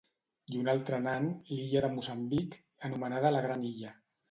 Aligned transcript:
I 0.53 0.61
un 0.61 0.71
altre 0.71 0.99
nan, 1.07 1.27
l'illa 1.51 1.83
de 1.85 1.93
Moçambic, 1.99 2.59
anomenada 2.91 3.35
la 3.39 3.45
gran 3.49 3.71
illa. 3.77 3.97